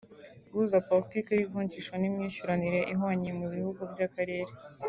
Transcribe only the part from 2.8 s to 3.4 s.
ihwanye